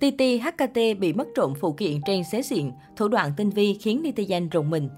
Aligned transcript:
TT 0.00 0.22
HKT 0.42 0.78
bị 0.98 1.12
mất 1.12 1.28
trộm 1.34 1.54
phụ 1.60 1.72
kiện 1.72 2.00
trên 2.06 2.24
xế 2.24 2.42
xịn, 2.42 2.70
thủ 2.96 3.08
đoạn 3.08 3.32
tinh 3.36 3.50
vi 3.50 3.74
khiến 3.80 4.02
netizen 4.02 4.48
rùng 4.50 4.70
mình. 4.70 4.88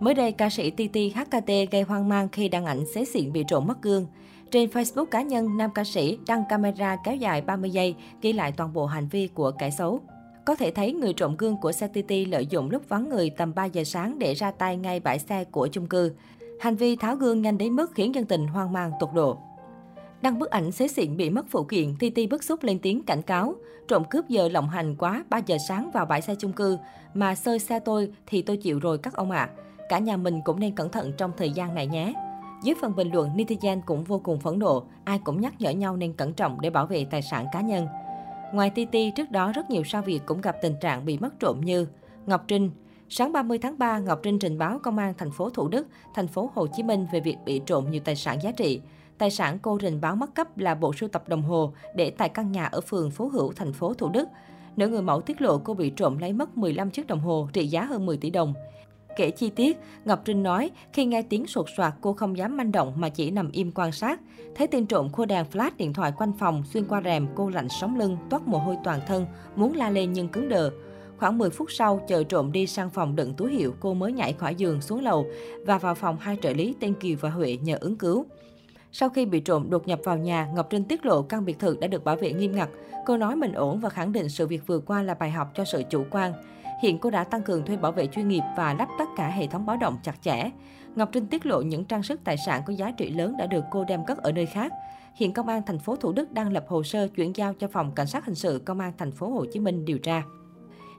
Mới 0.00 0.14
đây, 0.14 0.32
ca 0.32 0.50
sĩ 0.50 0.70
TT 0.70 0.96
HKT 1.14 1.46
gây 1.70 1.82
hoang 1.82 2.08
mang 2.08 2.28
khi 2.28 2.48
đăng 2.48 2.64
ảnh 2.64 2.86
xế 2.94 3.04
xịn 3.04 3.32
bị 3.32 3.44
trộm 3.48 3.66
mất 3.66 3.82
gương. 3.82 4.06
Trên 4.50 4.70
Facebook 4.70 5.04
cá 5.04 5.22
nhân, 5.22 5.56
nam 5.56 5.70
ca 5.74 5.84
sĩ 5.84 6.18
đăng 6.26 6.44
camera 6.48 6.96
kéo 7.04 7.16
dài 7.16 7.40
30 7.42 7.70
giây 7.70 7.94
ghi 8.22 8.32
lại 8.32 8.52
toàn 8.52 8.72
bộ 8.72 8.86
hành 8.86 9.08
vi 9.08 9.26
của 9.26 9.50
kẻ 9.58 9.70
xấu. 9.70 10.00
Có 10.44 10.54
thể 10.54 10.70
thấy 10.70 10.92
người 10.92 11.12
trộm 11.12 11.36
gương 11.36 11.56
của 11.56 11.72
xe 11.72 11.88
TT 11.88 12.12
lợi 12.28 12.46
dụng 12.46 12.70
lúc 12.70 12.88
vắng 12.88 13.08
người 13.08 13.30
tầm 13.30 13.54
3 13.54 13.64
giờ 13.64 13.84
sáng 13.84 14.18
để 14.18 14.34
ra 14.34 14.50
tay 14.50 14.76
ngay 14.76 15.00
bãi 15.00 15.18
xe 15.18 15.44
của 15.44 15.68
chung 15.72 15.86
cư. 15.86 16.12
Hành 16.60 16.76
vi 16.76 16.96
tháo 16.96 17.16
gương 17.16 17.42
nhanh 17.42 17.58
đến 17.58 17.72
mức 17.72 17.90
khiến 17.94 18.14
dân 18.14 18.24
tình 18.24 18.46
hoang 18.46 18.72
mang 18.72 18.92
tột 19.00 19.10
độ. 19.14 19.38
Đăng 20.22 20.38
bức 20.38 20.50
ảnh 20.50 20.72
xế 20.72 20.88
xịn 20.88 21.16
bị 21.16 21.30
mất 21.30 21.46
phụ 21.50 21.64
kiện, 21.64 21.94
TT 21.94 22.30
bức 22.30 22.44
xúc 22.44 22.62
lên 22.62 22.78
tiếng 22.78 23.02
cảnh 23.02 23.22
cáo. 23.22 23.54
Trộm 23.88 24.04
cướp 24.10 24.28
giờ 24.28 24.48
lộng 24.48 24.68
hành 24.68 24.96
quá, 24.96 25.24
3 25.30 25.38
giờ 25.38 25.56
sáng 25.68 25.90
vào 25.90 26.06
bãi 26.06 26.22
xe 26.22 26.34
chung 26.34 26.52
cư, 26.52 26.78
mà 27.14 27.34
sơi 27.34 27.58
xe 27.58 27.80
tôi 27.80 28.12
thì 28.26 28.42
tôi 28.42 28.56
chịu 28.56 28.78
rồi 28.78 28.98
các 28.98 29.14
ông 29.14 29.30
ạ. 29.30 29.50
À. 29.56 29.62
Cả 29.88 29.98
nhà 29.98 30.16
mình 30.16 30.40
cũng 30.44 30.60
nên 30.60 30.74
cẩn 30.74 30.90
thận 30.90 31.12
trong 31.16 31.32
thời 31.36 31.50
gian 31.50 31.74
này 31.74 31.86
nhé. 31.86 32.12
Dưới 32.62 32.74
phần 32.80 32.96
bình 32.96 33.12
luận, 33.12 33.30
netizen 33.36 33.80
cũng 33.86 34.04
vô 34.04 34.18
cùng 34.18 34.40
phẫn 34.40 34.58
nộ, 34.58 34.86
ai 35.04 35.18
cũng 35.24 35.40
nhắc 35.40 35.54
nhở 35.60 35.70
nhau 35.70 35.96
nên 35.96 36.12
cẩn 36.12 36.32
trọng 36.32 36.60
để 36.60 36.70
bảo 36.70 36.86
vệ 36.86 37.06
tài 37.10 37.22
sản 37.22 37.46
cá 37.52 37.60
nhân. 37.60 37.86
Ngoài 38.52 38.70
Ti 38.70 38.84
Ti, 38.84 39.12
trước 39.16 39.30
đó 39.30 39.52
rất 39.52 39.70
nhiều 39.70 39.84
sao 39.84 40.02
Việt 40.02 40.20
cũng 40.26 40.40
gặp 40.40 40.56
tình 40.62 40.74
trạng 40.80 41.04
bị 41.04 41.18
mất 41.18 41.40
trộm 41.40 41.60
như 41.60 41.86
Ngọc 42.26 42.44
Trinh, 42.48 42.70
Sáng 43.12 43.32
30 43.32 43.58
tháng 43.58 43.78
3, 43.78 43.98
Ngọc 43.98 44.20
Trinh 44.22 44.38
trình 44.38 44.58
báo 44.58 44.78
Công 44.78 44.98
an 44.98 45.14
thành 45.18 45.30
phố 45.30 45.50
Thủ 45.50 45.68
Đức, 45.68 45.86
thành 46.14 46.28
phố 46.28 46.50
Hồ 46.54 46.66
Chí 46.66 46.82
Minh 46.82 47.06
về 47.12 47.20
việc 47.20 47.36
bị 47.44 47.60
trộm 47.66 47.90
nhiều 47.90 48.02
tài 48.04 48.16
sản 48.16 48.38
giá 48.42 48.52
trị. 48.52 48.80
Tài 49.20 49.30
sản 49.30 49.58
cô 49.62 49.78
rình 49.82 50.00
báo 50.00 50.16
mất 50.16 50.34
cấp 50.34 50.58
là 50.58 50.74
bộ 50.74 50.92
sưu 50.92 51.08
tập 51.08 51.28
đồng 51.28 51.42
hồ 51.42 51.72
để 51.94 52.10
tại 52.10 52.28
căn 52.28 52.52
nhà 52.52 52.64
ở 52.64 52.80
phường 52.80 53.10
Phú 53.10 53.28
Hữu, 53.28 53.52
thành 53.52 53.72
phố 53.72 53.94
Thủ 53.94 54.08
Đức. 54.08 54.28
Nữ 54.76 54.88
người 54.88 55.02
mẫu 55.02 55.20
tiết 55.20 55.42
lộ 55.42 55.58
cô 55.58 55.74
bị 55.74 55.90
trộm 55.90 56.18
lấy 56.18 56.32
mất 56.32 56.58
15 56.58 56.90
chiếc 56.90 57.06
đồng 57.06 57.20
hồ 57.20 57.48
trị 57.52 57.66
giá 57.66 57.84
hơn 57.84 58.06
10 58.06 58.16
tỷ 58.16 58.30
đồng. 58.30 58.54
Kể 59.16 59.30
chi 59.30 59.50
tiết, 59.50 59.78
Ngọc 60.04 60.20
Trinh 60.24 60.42
nói, 60.42 60.70
khi 60.92 61.04
nghe 61.04 61.22
tiếng 61.22 61.46
sột 61.46 61.66
soạt 61.76 61.94
cô 62.00 62.12
không 62.12 62.36
dám 62.36 62.56
manh 62.56 62.72
động 62.72 62.92
mà 62.96 63.08
chỉ 63.08 63.30
nằm 63.30 63.50
im 63.52 63.72
quan 63.74 63.92
sát. 63.92 64.20
Thấy 64.54 64.66
tên 64.66 64.86
trộm 64.86 65.12
khô 65.12 65.24
đèn 65.24 65.46
flash 65.52 65.70
điện 65.76 65.92
thoại 65.92 66.12
quanh 66.16 66.32
phòng, 66.38 66.62
xuyên 66.72 66.84
qua 66.84 67.02
rèm, 67.04 67.28
cô 67.34 67.48
lạnh 67.48 67.68
sống 67.68 67.98
lưng, 67.98 68.16
toát 68.30 68.48
mồ 68.48 68.58
hôi 68.58 68.76
toàn 68.84 69.00
thân, 69.06 69.26
muốn 69.56 69.76
la 69.76 69.90
lên 69.90 70.12
nhưng 70.12 70.28
cứng 70.28 70.48
đờ. 70.48 70.70
Khoảng 71.18 71.38
10 71.38 71.50
phút 71.50 71.72
sau, 71.72 72.00
chờ 72.08 72.24
trộm 72.24 72.52
đi 72.52 72.66
sang 72.66 72.90
phòng 72.90 73.16
đựng 73.16 73.34
túi 73.34 73.52
hiệu, 73.52 73.74
cô 73.80 73.94
mới 73.94 74.12
nhảy 74.12 74.32
khỏi 74.32 74.54
giường 74.54 74.80
xuống 74.80 75.02
lầu 75.02 75.26
và 75.66 75.78
vào 75.78 75.94
phòng 75.94 76.16
hai 76.20 76.36
trợ 76.42 76.52
lý 76.52 76.74
tên 76.80 76.94
Kiều 76.94 77.16
và 77.20 77.30
Huệ 77.30 77.58
nhờ 77.62 77.78
ứng 77.80 77.96
cứu. 77.96 78.26
Sau 78.92 79.08
khi 79.08 79.26
bị 79.26 79.40
trộm 79.40 79.70
đột 79.70 79.88
nhập 79.88 80.00
vào 80.04 80.18
nhà, 80.18 80.48
Ngọc 80.54 80.66
Trinh 80.70 80.84
tiết 80.84 81.06
lộ 81.06 81.22
căn 81.22 81.44
biệt 81.44 81.58
thự 81.58 81.76
đã 81.80 81.86
được 81.86 82.04
bảo 82.04 82.16
vệ 82.16 82.32
nghiêm 82.32 82.56
ngặt. 82.56 82.68
Cô 83.06 83.16
nói 83.16 83.36
mình 83.36 83.52
ổn 83.52 83.80
và 83.80 83.88
khẳng 83.88 84.12
định 84.12 84.28
sự 84.28 84.46
việc 84.46 84.66
vừa 84.66 84.78
qua 84.78 85.02
là 85.02 85.14
bài 85.14 85.30
học 85.30 85.50
cho 85.54 85.64
sự 85.64 85.82
chủ 85.90 86.04
quan. 86.10 86.32
Hiện 86.82 86.98
cô 86.98 87.10
đã 87.10 87.24
tăng 87.24 87.42
cường 87.42 87.64
thuê 87.64 87.76
bảo 87.76 87.92
vệ 87.92 88.06
chuyên 88.06 88.28
nghiệp 88.28 88.42
và 88.56 88.74
lắp 88.74 88.88
tất 88.98 89.04
cả 89.16 89.28
hệ 89.28 89.46
thống 89.46 89.66
báo 89.66 89.76
động 89.76 89.98
chặt 90.02 90.22
chẽ. 90.22 90.50
Ngọc 90.94 91.08
Trinh 91.12 91.26
tiết 91.26 91.46
lộ 91.46 91.60
những 91.60 91.84
trang 91.84 92.02
sức 92.02 92.20
tài 92.24 92.36
sản 92.46 92.62
có 92.66 92.72
giá 92.72 92.90
trị 92.90 93.10
lớn 93.10 93.36
đã 93.38 93.46
được 93.46 93.64
cô 93.70 93.84
đem 93.84 94.04
cất 94.04 94.18
ở 94.18 94.32
nơi 94.32 94.46
khác. 94.46 94.72
Hiện 95.14 95.32
công 95.32 95.48
an 95.48 95.62
thành 95.66 95.78
phố 95.78 95.96
Thủ 95.96 96.12
Đức 96.12 96.32
đang 96.32 96.52
lập 96.52 96.64
hồ 96.68 96.82
sơ 96.82 97.08
chuyển 97.08 97.36
giao 97.36 97.54
cho 97.54 97.68
phòng 97.68 97.92
cảnh 97.94 98.06
sát 98.06 98.24
hình 98.24 98.34
sự 98.34 98.62
công 98.64 98.80
an 98.80 98.92
thành 98.98 99.12
phố 99.12 99.28
Hồ 99.28 99.44
Chí 99.52 99.60
Minh 99.60 99.84
điều 99.84 99.98
tra. 99.98 100.22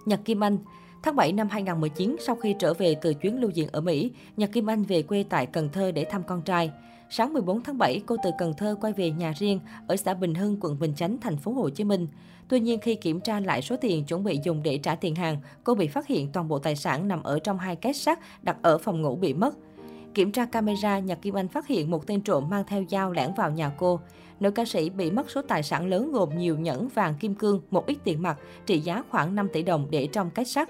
Nhật 0.06 0.19
Kim 0.25 0.44
Anh 0.44 0.58
Tháng 1.04 1.16
7 1.16 1.32
năm 1.32 1.50
2019, 1.50 2.16
sau 2.20 2.36
khi 2.36 2.56
trở 2.60 2.74
về 2.74 2.96
từ 3.02 3.14
chuyến 3.14 3.42
lưu 3.42 3.50
diễn 3.50 3.68
ở 3.72 3.82
Mỹ, 3.82 4.12
Nhật 4.38 4.52
Kim 4.52 4.70
Anh 4.70 4.84
về 4.84 5.02
quê 5.02 5.26
tại 5.30 5.46
Cần 5.46 5.70
Thơ 5.70 5.92
để 5.92 6.06
thăm 6.06 6.24
con 6.24 6.42
trai. 6.42 6.72
Sáng 7.10 7.34
14 7.34 7.64
tháng 7.64 7.78
7, 7.78 8.02
cô 8.06 8.16
từ 8.24 8.30
Cần 8.38 8.54
Thơ 8.58 8.76
quay 8.82 8.94
về 8.94 9.12
nhà 9.12 9.34
riêng 9.38 9.60
ở 9.88 9.96
xã 9.96 10.14
Bình 10.14 10.34
Hưng, 10.34 10.58
quận 10.62 10.80
Bình 10.80 10.94
Chánh, 10.96 11.18
thành 11.22 11.38
phố 11.38 11.52
Hồ 11.52 11.70
Chí 11.70 11.84
Minh. 11.84 12.08
Tuy 12.48 12.60
nhiên 12.60 12.80
khi 12.80 12.96
kiểm 12.96 13.20
tra 13.20 13.40
lại 13.40 13.62
số 13.62 13.76
tiền 13.82 14.06
chuẩn 14.06 14.24
bị 14.24 14.40
dùng 14.44 14.64
để 14.64 14.78
trả 14.78 14.96
tiền 14.96 15.16
hàng, 15.16 15.38
cô 15.64 15.76
bị 15.76 15.88
phát 15.88 16.08
hiện 16.08 16.32
toàn 16.32 16.48
bộ 16.48 16.60
tài 16.60 16.76
sản 16.76 17.08
nằm 17.08 17.24
ở 17.24 17.40
trong 17.40 17.60
hai 17.60 17.76
két 17.76 17.96
sắt 17.96 18.20
đặt 18.44 18.58
ở 18.62 18.78
phòng 18.78 19.02
ngủ 19.02 19.16
bị 19.16 19.34
mất. 19.34 19.56
Kiểm 20.14 20.32
tra 20.32 20.46
camera, 20.46 21.00
Nhật 21.00 21.22
Kim 21.22 21.38
Anh 21.38 21.48
phát 21.48 21.68
hiện 21.68 21.92
một 21.92 22.08
tên 22.08 22.22
trộm 22.22 22.50
mang 22.50 22.64
theo 22.68 22.84
dao 22.90 23.12
lẻn 23.12 23.31
vào 23.38 23.52
nhà 23.52 23.72
cô. 23.78 24.00
Nữ 24.40 24.52
ca 24.52 24.66
sĩ 24.66 24.90
bị 24.90 25.12
mất 25.12 25.31
số 25.31 25.42
tài 25.42 25.64
sản 25.64 25.88
lớn 25.88 26.12
gồm 26.12 26.38
nhiều 26.38 26.58
nhẫn 26.58 26.88
vàng 26.88 27.16
kim 27.20 27.36
cương, 27.36 27.62
một 27.72 27.86
ít 27.86 27.98
tiền 28.04 28.22
mặt, 28.22 28.38
trị 28.66 28.80
giá 28.80 29.04
khoảng 29.09 29.36
5 29.36 29.48
tỷ 29.54 29.64
đồng 29.64 29.88
để 29.92 30.08
trong 30.08 30.30
két 30.30 30.48
sắt. 30.48 30.70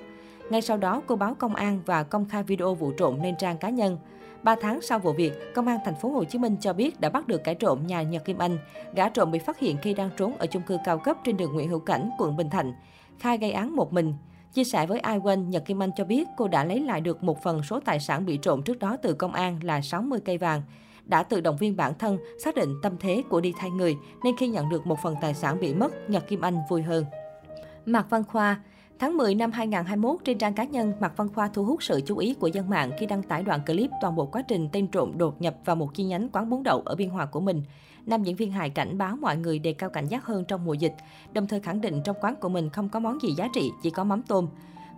Ngay 0.52 0.62
sau 0.62 0.78
đó, 0.78 1.02
cô 1.08 1.16
báo 1.16 1.34
công 1.34 1.56
an 1.56 1.82
và 1.86 2.04
công 2.04 2.26
khai 2.30 2.44
video 2.44 2.74
vụ 2.76 2.92
trộm 2.92 3.24
lên 3.24 3.36
trang 3.40 3.58
cá 3.58 3.70
nhân. 3.70 3.98
3 4.44 4.56
tháng 4.62 4.82
sau 4.82 5.00
vụ 5.00 5.14
việc, 5.14 5.54
Công 5.56 5.68
an 5.68 5.80
thành 5.86 5.96
phố 5.96 6.10
Hồ 6.10 6.24
Chí 6.24 6.40
Minh 6.40 6.56
cho 6.62 6.74
biết 6.74 7.00
đã 7.00 7.10
bắt 7.10 7.28
được 7.28 7.44
kẻ 7.44 7.54
trộm 7.54 7.88
nhà 7.88 8.02
Nhật 8.02 8.26
Kim 8.26 8.38
Anh. 8.38 8.58
Gã 8.96 9.10
trộm 9.10 9.32
bị 9.32 9.40
phát 9.40 9.60
hiện 9.60 9.78
khi 9.82 9.94
đang 9.94 10.10
trốn 10.18 10.38
ở 10.38 10.46
chung 10.46 10.62
cư 10.62 10.78
cao 10.86 10.98
cấp 10.98 11.18
trên 11.24 11.38
đường 11.38 11.54
Nguyễn 11.54 11.70
Hữu 11.70 11.80
Cảnh, 11.80 12.10
quận 12.18 12.38
Bình 12.38 12.50
Thạnh. 12.50 12.74
Khai 13.20 13.38
gây 13.38 13.52
án 13.52 13.76
một 13.76 13.94
mình. 13.94 14.14
Chia 14.54 14.64
sẻ 14.64 14.86
với 14.86 15.00
iWan, 15.00 15.50
Nhật 15.50 15.66
Kim 15.66 15.84
Anh 15.84 15.92
cho 15.96 16.06
biết 16.06 16.28
cô 16.38 16.48
đã 16.48 16.66
lấy 16.66 16.80
lại 16.80 17.02
được 17.02 17.24
một 17.24 17.44
phần 17.44 17.64
số 17.64 17.80
tài 17.80 18.00
sản 18.00 18.26
bị 18.26 18.38
trộm 18.38 18.62
trước 18.64 18.80
đó 18.80 18.98
từ 19.02 19.14
công 19.14 19.34
an 19.34 19.60
là 19.64 19.82
60 19.82 20.20
cây 20.26 20.38
vàng. 20.38 20.62
Đã 21.06 21.24
tự 21.24 21.42
động 21.42 21.58
viên 21.58 21.78
bản 21.78 21.94
thân, 22.00 22.18
xác 22.44 22.56
định 22.56 22.74
tâm 22.84 22.98
thế 23.00 23.24
của 23.30 23.42
đi 23.42 23.54
thay 23.58 23.70
người, 23.70 23.96
nên 24.24 24.38
khi 24.38 24.48
nhận 24.48 24.70
được 24.70 24.88
một 24.88 25.00
phần 25.04 25.16
tài 25.22 25.34
sản 25.34 25.60
bị 25.60 25.74
mất, 25.74 26.10
Nhật 26.10 26.28
Kim 26.28 26.42
Anh 26.42 26.58
vui 26.70 26.82
hơn. 26.82 27.06
Mạc 27.86 28.10
Văn 28.10 28.24
Khoa 28.24 28.60
Tháng 29.02 29.18
10 29.18 29.36
năm 29.36 29.52
2021, 29.52 30.18
trên 30.24 30.38
trang 30.38 30.54
cá 30.54 30.64
nhân, 30.64 30.94
Mạc 31.00 31.18
Văn 31.18 31.28
Khoa 31.36 31.48
thu 31.48 31.66
hút 31.66 31.84
sự 31.84 32.02
chú 32.06 32.18
ý 32.18 32.34
của 32.34 32.48
dân 32.48 32.70
mạng 32.70 32.92
khi 33.00 33.06
đăng 33.06 33.24
tải 33.24 33.44
đoạn 33.44 33.62
clip 33.66 33.90
toàn 34.02 34.16
bộ 34.16 34.26
quá 34.26 34.42
trình 34.42 34.70
tên 34.72 34.88
trộm 34.88 35.18
đột 35.18 35.42
nhập 35.42 35.56
vào 35.66 35.76
một 35.76 35.94
chi 35.94 36.04
nhánh 36.04 36.30
quán 36.30 36.50
bún 36.50 36.64
đậu 36.64 36.82
ở 36.86 36.96
Biên 36.96 37.10
Hòa 37.10 37.26
của 37.26 37.40
mình. 37.40 37.64
Nam 38.06 38.24
diễn 38.24 38.36
viên 38.36 38.52
hài 38.52 38.70
cảnh 38.70 38.98
báo 38.98 39.16
mọi 39.16 39.38
người 39.38 39.60
đề 39.60 39.74
cao 39.74 39.90
cảnh 39.90 40.08
giác 40.08 40.26
hơn 40.26 40.46
trong 40.48 40.66
mùa 40.66 40.74
dịch, 40.74 40.96
đồng 41.34 41.48
thời 41.48 41.60
khẳng 41.60 41.82
định 41.82 42.02
trong 42.04 42.16
quán 42.22 42.36
của 42.36 42.50
mình 42.50 42.70
không 42.70 42.90
có 42.90 43.00
món 43.00 43.22
gì 43.22 43.30
giá 43.38 43.48
trị, 43.54 43.72
chỉ 43.84 43.90
có 43.90 44.04
mắm 44.04 44.22
tôm. 44.28 44.48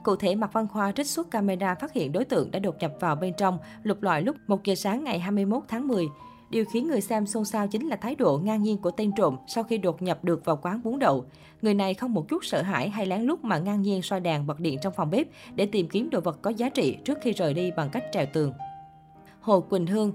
Cụ 0.04 0.16
thể, 0.16 0.36
Mạc 0.36 0.54
Văn 0.54 0.68
Khoa 0.68 0.92
trích 0.92 1.08
xuất 1.08 1.32
camera 1.32 1.76
phát 1.76 1.94
hiện 1.94 2.12
đối 2.12 2.26
tượng 2.26 2.52
đã 2.52 2.60
đột 2.60 2.76
nhập 2.80 2.94
vào 3.00 3.16
bên 3.16 3.34
trong, 3.38 3.58
lục 3.84 4.02
lọi 4.02 4.22
lúc 4.22 4.36
1 4.48 4.64
giờ 4.64 4.76
sáng 4.76 5.04
ngày 5.04 5.20
21 5.20 5.64
tháng 5.68 5.88
10. 5.88 6.06
Điều 6.54 6.66
khiến 6.66 6.88
người 6.88 7.02
xem 7.02 7.26
xôn 7.26 7.46
xao 7.46 7.68
chính 7.68 7.88
là 7.88 7.96
thái 7.96 8.16
độ 8.16 8.38
ngang 8.44 8.64
nhiên 8.64 8.78
của 8.78 8.92
tên 8.92 9.12
trộm 9.16 9.38
sau 9.48 9.64
khi 9.64 9.78
đột 9.78 10.02
nhập 10.02 10.24
được 10.24 10.46
vào 10.46 10.60
quán 10.62 10.82
bún 10.84 11.00
đậu. 11.00 11.26
Người 11.62 11.74
này 11.74 11.94
không 11.94 12.14
một 12.14 12.28
chút 12.30 12.46
sợ 12.46 12.62
hãi 12.62 12.90
hay 12.90 13.06
lén 13.06 13.22
lút 13.22 13.44
mà 13.44 13.58
ngang 13.58 13.82
nhiên 13.82 14.02
soi 14.02 14.20
đèn 14.20 14.48
bật 14.48 14.60
điện 14.60 14.80
trong 14.82 14.94
phòng 14.94 15.10
bếp 15.10 15.28
để 15.56 15.66
tìm 15.66 15.90
kiếm 15.90 16.10
đồ 16.10 16.22
vật 16.22 16.40
có 16.42 16.50
giá 16.50 16.70
trị 16.70 16.98
trước 17.06 17.18
khi 17.22 17.32
rời 17.32 17.54
đi 17.54 17.72
bằng 17.78 17.90
cách 17.90 18.04
trèo 18.12 18.26
tường. 18.34 18.54
Hồ 19.42 19.62
Quỳnh 19.62 19.88
Hương 19.88 20.12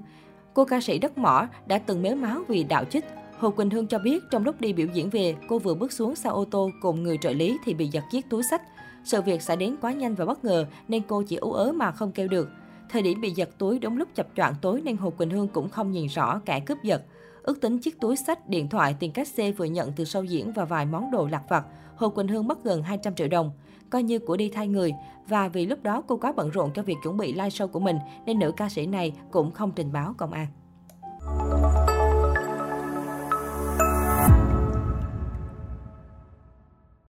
Cô 0.54 0.65
ca 0.65 0.81
sĩ 0.81 0.98
đất 0.98 1.19
mỏ 1.19 1.47
đã 1.66 1.78
từng 1.78 2.03
mếu 2.03 2.16
máu 2.16 2.43
vì 2.48 2.65
đạo 2.65 2.84
chích. 2.84 3.04
Hồ 3.38 3.50
Quỳnh 3.50 3.71
Hương 3.71 3.87
cho 3.87 3.98
biết 3.98 4.22
trong 4.31 4.44
lúc 4.44 4.60
đi 4.60 4.72
biểu 4.72 4.87
diễn 4.94 5.10
về, 5.10 5.34
cô 5.48 5.59
vừa 5.59 5.75
bước 5.75 5.93
xuống 5.93 6.15
xe 6.15 6.31
ô 6.31 6.44
tô 6.50 6.71
cùng 6.82 7.03
người 7.03 7.19
trợ 7.19 7.32
lý 7.32 7.59
thì 7.65 7.75
bị 7.75 7.87
giật 7.87 8.04
chiếc 8.10 8.31
túi 8.31 8.43
sách. 8.50 8.62
Sự 9.04 9.22
việc 9.22 9.43
xảy 9.43 9.56
đến 9.56 9.77
quá 9.81 9.93
nhanh 9.93 10.15
và 10.15 10.25
bất 10.25 10.44
ngờ 10.44 10.66
nên 10.88 11.03
cô 11.09 11.22
chỉ 11.22 11.37
ú 11.37 11.53
ớ 11.53 11.72
mà 11.72 11.93
không 11.93 12.12
kêu 12.12 12.28
được. 12.28 12.48
Thời 12.88 13.03
điểm 13.03 13.21
bị 13.21 13.31
giật 13.31 13.50
túi 13.59 13.78
đúng 13.78 13.97
lúc 13.97 14.09
chập 14.15 14.28
choạng 14.37 14.54
tối 14.62 14.81
nên 14.84 14.97
Hồ 14.97 15.10
Quỳnh 15.10 15.31
Hương 15.31 15.49
cũng 15.49 15.69
không 15.69 15.93
nhìn 15.93 16.06
rõ 16.06 16.41
kẻ 16.44 16.60
cướp 16.60 16.78
giật. 16.82 17.03
Ước 17.43 17.60
tính 17.60 17.78
chiếc 17.78 18.00
túi 18.00 18.16
sách, 18.16 18.49
điện 18.49 18.69
thoại, 18.69 18.97
tiền 19.00 19.12
cách 19.12 19.28
xe 19.28 19.53
vừa 19.53 19.65
nhận 19.65 19.93
từ 19.97 20.04
sau 20.04 20.25
diễn 20.25 20.53
và 20.53 20.65
vài 20.65 20.87
món 20.87 21.10
đồ 21.10 21.27
lặt 21.27 21.43
vặt, 21.48 21.65
Hồ 21.97 22.09
Quỳnh 22.09 22.28
Hương 22.28 22.48
mất 22.48 22.65
gần 22.65 22.82
200 22.82 23.15
triệu 23.15 23.28
đồng. 23.28 23.50
Coi 23.91 24.03
như 24.03 24.19
của 24.19 24.37
đi 24.37 24.48
thay 24.48 24.69
người, 24.69 24.93
và 25.28 25.48
vì 25.48 25.66
lúc 25.66 25.82
đó 25.82 26.03
cô 26.06 26.16
quá 26.16 26.32
bận 26.37 26.50
rộn 26.50 26.71
cho 26.75 26.82
việc 26.82 26.97
chuẩn 27.03 27.16
bị 27.16 27.32
live 27.32 27.48
show 27.48 27.69
của 27.69 27.81
mình 27.81 27.97
nên 28.27 28.38
nữ 28.38 28.53
ca 28.56 28.69
sĩ 28.69 28.87
này 28.87 29.12
cũng 29.31 29.53
không 29.53 29.72
trình 29.77 29.93
báo 29.93 30.15
công 30.19 30.32
an. 30.32 30.47